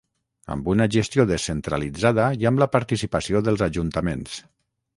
[0.53, 4.39] amb una gestió descentralitzada i amb la participació dels ajuntaments